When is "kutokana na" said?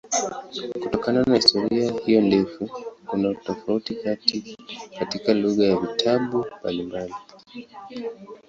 0.83-1.35